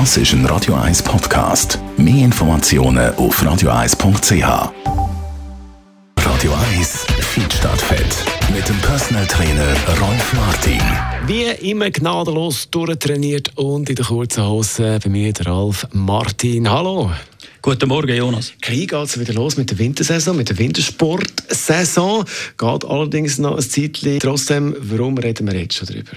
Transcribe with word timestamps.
Das 0.00 0.16
ist 0.16 0.32
ein 0.32 0.44
Radio 0.46 0.74
1 0.74 1.04
Podcast. 1.04 1.78
Mehr 1.96 2.24
Informationen 2.24 3.14
auf 3.14 3.40
radio1.ch. 3.40 4.72
Radio 6.18 6.52
1 6.76 7.06
Feedstadtfett 7.20 8.24
mit 8.52 8.68
dem 8.68 8.76
Personal 8.78 9.24
Trainer 9.28 9.72
Rolf 10.00 10.32
Martin. 10.32 10.82
Wie 11.28 11.44
immer 11.70 11.92
gnadenlos 11.92 12.68
durchtrainiert 12.72 13.56
und 13.56 13.88
in 13.88 13.94
der 13.94 14.06
kurzen 14.06 14.44
Hose 14.44 14.98
bei 15.00 15.08
mir 15.08 15.32
der 15.32 15.46
Ralf 15.46 15.86
Martin. 15.92 16.68
Hallo. 16.68 17.12
Guten 17.62 17.88
Morgen, 17.88 18.16
Jonas. 18.16 18.52
Gleich 18.62 18.88
geht 18.88 18.94
es 18.94 19.20
wieder 19.20 19.34
los 19.34 19.56
mit 19.56 19.70
der 19.70 19.78
Wintersaison, 19.78 20.36
mit 20.36 20.48
der 20.48 20.58
Wintersportsaison. 20.58 22.24
Geht 22.58 22.84
allerdings 22.84 23.38
noch 23.38 23.58
ein 23.58 23.62
Zeitchen. 23.62 24.18
Trotzdem, 24.18 24.74
warum 24.76 25.16
reden 25.18 25.46
wir 25.46 25.56
jetzt 25.56 25.76
schon 25.76 25.86
darüber? 25.86 26.10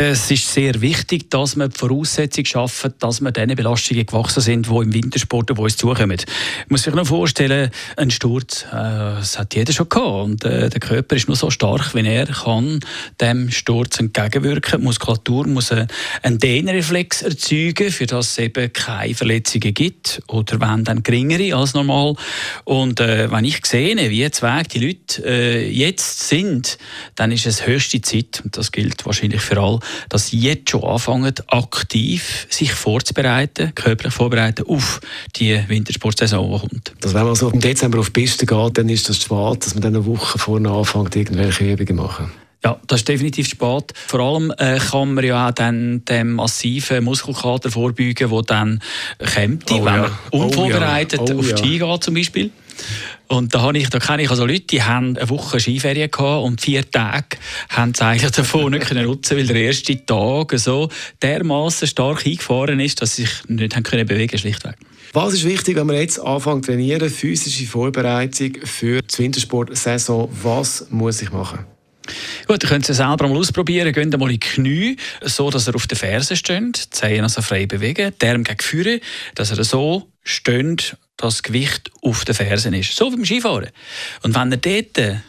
Es 0.00 0.30
ist 0.30 0.54
sehr 0.54 0.80
wichtig, 0.80 1.28
dass 1.28 1.56
wir 1.56 1.66
die 1.66 1.76
Voraussetzung 1.76 2.44
schaffen, 2.44 2.94
dass 3.00 3.20
wir 3.20 3.32
diesen 3.32 3.56
Belastungen 3.56 4.06
gewachsen 4.06 4.40
sind, 4.40 4.68
die 4.68 4.70
im 4.70 4.94
Wintersport 4.94 5.50
auf 5.50 5.58
uns 5.58 5.76
zukommen. 5.76 6.10
Man 6.10 6.66
muss 6.68 6.84
sich 6.84 6.94
noch 6.94 7.08
vorstellen, 7.08 7.72
ein 7.96 8.12
Sturz, 8.12 8.62
äh, 8.70 8.74
das 8.74 9.36
hat 9.40 9.56
jeder 9.56 9.72
schon 9.72 9.88
gehabt. 9.88 10.24
Und 10.24 10.44
äh, 10.44 10.70
der 10.70 10.78
Körper 10.78 11.16
ist 11.16 11.26
nur 11.26 11.36
so 11.36 11.50
stark, 11.50 11.96
wenn 11.96 12.04
er 12.04 12.26
kann 12.26 12.78
dem 13.20 13.50
Sturz 13.50 13.98
entgegenwirken. 13.98 14.78
Die 14.78 14.84
Muskulatur 14.84 15.48
muss 15.48 15.72
einen 15.72 16.38
Dehnreflex 16.38 17.22
erzeugen, 17.22 17.90
für 17.90 18.06
das 18.06 18.30
es 18.30 18.38
eben 18.38 18.72
keine 18.72 19.16
Verletzungen 19.16 19.74
gibt. 19.74 20.22
Oder 20.28 20.60
wenn 20.60 20.84
dann 20.84 21.02
geringere 21.02 21.56
als 21.56 21.74
normal. 21.74 22.14
Und 22.62 23.00
äh, 23.00 23.32
wenn 23.32 23.44
ich 23.44 23.66
sehe, 23.66 23.96
wie 23.96 24.20
jetzt 24.20 24.44
die 24.72 24.78
Leute 24.78 25.24
äh, 25.24 25.68
jetzt 25.68 26.28
sind, 26.28 26.78
dann 27.16 27.32
ist 27.32 27.46
es 27.46 27.66
höchste 27.66 28.00
Zeit, 28.00 28.42
und 28.44 28.56
das 28.56 28.70
gilt 28.70 29.04
wahrscheinlich 29.04 29.40
für 29.40 29.60
alle, 29.60 29.80
dass 30.08 30.28
sie 30.28 30.38
jetzt 30.38 30.70
schon 30.70 30.84
anfangen, 30.84 31.34
aktiv 31.48 32.46
sich 32.50 32.72
vorzubereiten, 32.72 33.72
körperlich 33.74 34.14
vorbereiten 34.14 34.66
auf 34.66 35.00
die 35.36 35.60
Wintersportsaison, 35.68 36.52
die 36.52 36.58
kommt. 36.58 36.92
Also 37.02 37.14
wenn 37.14 37.24
man 37.24 37.34
so 37.34 37.50
im 37.50 37.60
Dezember 37.60 37.98
auf 37.98 38.10
die 38.10 38.20
Piste 38.20 38.46
geht, 38.46 38.78
dann 38.78 38.88
ist 38.88 39.08
das 39.08 39.22
spät, 39.22 39.64
dass 39.64 39.74
man 39.74 39.82
dann 39.82 39.96
eine 39.96 40.06
Woche 40.06 40.38
vorne 40.38 40.70
anfängt, 40.70 41.16
irgendwelche 41.16 41.72
Übungen 41.72 41.96
machen. 41.96 42.30
Ja, 42.64 42.76
das 42.88 43.00
ist 43.00 43.08
definitiv 43.08 43.46
spät. 43.46 43.92
Vor 44.08 44.20
allem 44.20 44.52
äh, 44.58 44.78
kann 44.78 45.14
man 45.14 45.24
ja 45.24 45.48
auch 45.48 45.52
dann 45.52 46.04
dem 46.06 46.34
massiven 46.34 47.04
Muskelkater 47.04 47.70
vorbeugen, 47.70 48.28
der 48.28 48.42
dann 48.42 48.82
kommt, 49.34 49.70
oh, 49.70 49.76
wenn 49.76 49.84
ja. 49.84 49.96
man 50.02 50.10
unvorbereitet 50.32 51.20
oh, 51.20 51.26
ja. 51.28 51.34
oh, 51.34 51.38
auf 51.38 51.52
die 51.52 51.56
Ski 51.56 51.78
geht 51.78 52.04
zum 52.04 52.14
Beispiel. 52.14 52.50
Und 53.26 53.54
da, 53.54 53.60
habe 53.60 53.78
ich, 53.78 53.90
da 53.90 53.98
kenne 53.98 54.22
ich 54.22 54.30
also 54.30 54.46
Leute, 54.46 54.60
die 54.60 54.82
haben 54.82 55.16
eine 55.16 55.28
Woche 55.28 55.60
Skiferien 55.60 56.10
gehabt 56.10 56.44
und 56.44 56.60
vier 56.60 56.90
Tage 56.90 57.36
haben 57.68 57.92
sie 57.94 58.04
eigentlich 58.04 58.30
davon 58.30 58.72
nicht 58.72 58.86
können 58.86 59.04
nutzen, 59.04 59.36
weil 59.36 59.46
der 59.46 59.56
erste 59.56 60.04
Tag 60.06 60.52
so 60.58 60.88
dermaßen 61.22 61.86
stark 61.86 62.26
eingefahren 62.26 62.80
ist, 62.80 63.02
dass 63.02 63.16
sie 63.16 63.22
sich 63.22 63.48
nicht 63.48 63.76
haben 63.76 63.82
können 63.82 64.06
bewegen 64.06 64.38
schlichtweg. 64.38 64.76
Was 65.12 65.34
ist 65.34 65.44
wichtig, 65.44 65.76
wenn 65.76 65.88
wir 65.88 66.00
jetzt 66.00 66.20
anfangen 66.20 66.62
zu 66.62 66.70
trainieren, 66.70 67.08
physische 67.08 67.66
Vorbereitung 67.66 68.52
für 68.64 69.00
die 69.00 69.18
Wintersportsaison? 69.18 70.28
Was 70.42 70.86
muss 70.90 71.22
ich 71.22 71.32
machen? 71.32 71.60
Gut, 72.46 72.62
ihr 72.62 72.68
könnt 72.68 72.88
es 72.88 72.96
selber 72.96 73.28
mal 73.28 73.36
ausprobieren. 73.36 73.92
Geht 73.92 74.18
mal 74.18 74.26
in 74.26 74.32
die 74.32 74.40
Knie, 74.40 74.96
so 75.22 75.50
dass 75.50 75.66
er 75.66 75.74
auf 75.74 75.86
den 75.86 75.98
Fersen 75.98 76.36
steht, 76.36 76.84
die 76.84 76.90
Zehen 76.90 77.22
also 77.22 77.42
frei 77.42 77.66
bewegen, 77.66 78.12
der 78.20 78.32
Arm 78.32 78.44
gegen 78.44 78.60
Führer, 78.60 78.98
dass 79.34 79.50
er 79.50 79.62
so 79.64 80.08
steht 80.22 80.96
das 81.18 81.42
Gewicht 81.42 81.90
auf 82.00 82.24
den 82.24 82.34
Fersen 82.34 82.72
ist. 82.72 82.96
So 82.96 83.12
wie 83.12 83.16
beim 83.16 83.24
Skifahren. 83.24 83.70
Und 84.22 84.34
wenn 84.34 84.52
er 84.52 84.58
dort 84.58 85.22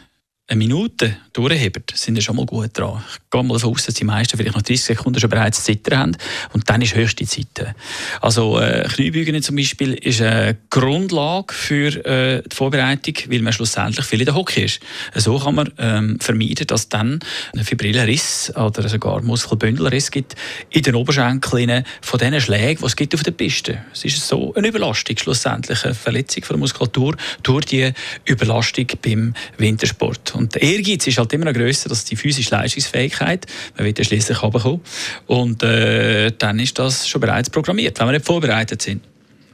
eine 0.50 0.58
Minute 0.58 1.16
durchhebt, 1.32 1.96
sind 1.96 2.16
sie 2.16 2.22
schon 2.22 2.34
mal 2.34 2.44
gut 2.44 2.76
dran. 2.76 3.04
Ich 3.08 3.30
gehe 3.30 3.42
mal 3.44 3.54
davon 3.54 3.72
aus, 3.72 3.86
dass 3.86 3.94
die 3.94 4.04
meisten 4.04 4.36
vielleicht 4.36 4.56
noch 4.56 4.62
30 4.62 4.82
Sekunden 4.82 5.20
schon 5.20 5.30
bereits 5.30 5.62
Zittern 5.62 5.98
haben. 5.98 6.16
Und 6.52 6.68
dann 6.68 6.82
ist 6.82 6.96
höchste 6.96 7.24
Zeit. 7.24 7.74
Also 8.20 8.58
äh, 8.58 8.88
Kniebeugen 8.92 9.40
zum 9.42 9.54
Beispiel 9.54 9.94
ist 9.94 10.20
eine 10.20 10.56
Grundlage 10.68 11.54
für 11.54 12.04
äh, 12.04 12.42
die 12.42 12.54
Vorbereitung, 12.54 13.14
weil 13.28 13.42
man 13.42 13.52
schlussendlich 13.52 14.04
viel 14.04 14.18
in 14.18 14.26
der 14.26 14.34
Hockey 14.34 14.64
ist. 14.64 14.80
So 15.14 15.38
kann 15.38 15.54
man 15.54 15.72
ähm, 15.78 16.18
vermeiden, 16.18 16.66
dass 16.66 16.88
dann 16.88 17.20
ein 17.56 17.64
Fibrillenriss 17.64 18.52
oder 18.56 18.88
sogar 18.88 19.22
Muskelbündelriss 19.22 20.10
gibt 20.10 20.34
in 20.70 20.82
den 20.82 20.96
Oberschenkeln 20.96 21.84
von 22.00 22.18
diesen 22.18 22.40
Schlägen, 22.40 22.80
die 22.80 22.86
es 22.86 22.96
gibt 22.96 23.14
auf 23.14 23.22
der 23.22 23.30
Piste. 23.30 23.84
Es 23.92 24.04
ist 24.04 24.26
so 24.26 24.52
eine 24.54 24.66
Überlastung, 24.66 25.16
schlussendlich 25.16 25.84
eine 25.84 25.94
Verletzung 25.94 26.42
von 26.42 26.54
der 26.54 26.60
Muskulatur 26.60 27.16
durch 27.44 27.66
die 27.66 27.92
Überlastung 28.24 28.86
beim 29.00 29.34
Wintersport. 29.56 30.39
Und 30.40 30.54
der 30.54 30.62
Ehrgeiz 30.62 31.06
ist 31.06 31.18
halt 31.18 31.32
immer 31.34 31.44
noch 31.44 31.52
grösser 31.52 31.90
als 31.90 32.06
die 32.06 32.16
physische 32.16 32.50
Leistungsfähigkeit. 32.54 33.44
Man 33.76 33.86
wird 33.86 33.98
ja 33.98 34.04
schließlich 34.04 34.42
runterkommen. 34.42 34.80
Und 35.26 35.62
äh, 35.62 36.32
dann 36.38 36.58
ist 36.58 36.78
das 36.78 37.06
schon 37.06 37.20
bereits 37.20 37.50
programmiert, 37.50 38.00
wenn 38.00 38.06
wir 38.06 38.12
nicht 38.12 38.24
vorbereitet 38.24 38.80
sind. 38.80 39.02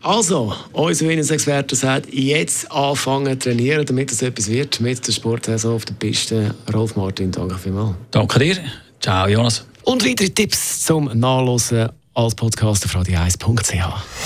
Also, 0.02 0.54
unser 0.72 1.08
Winnungsexperte 1.08 1.74
sagt, 1.74 2.14
jetzt 2.14 2.70
anfangen 2.70 3.40
zu 3.40 3.48
trainieren, 3.48 3.84
damit 3.84 4.12
es 4.12 4.22
etwas 4.22 4.48
wird 4.48 4.80
mit 4.80 5.04
der 5.04 5.12
Sportsaison 5.12 5.74
auf 5.74 5.84
der 5.84 5.94
Piste. 5.94 6.54
Rolf 6.72 6.94
Martin, 6.94 7.32
danke 7.32 7.58
vielmals. 7.58 7.96
Danke 8.12 8.38
dir. 8.38 8.56
Ciao, 9.00 9.26
Jonas. 9.26 9.66
Und 9.82 10.06
weitere 10.06 10.28
Tipps 10.28 10.82
zum 10.82 11.10
Nachlesen 11.18 11.88
als 12.14 12.36
Podcast 12.36 12.84
auf 12.84 12.94
radio1.ch. 12.94 14.25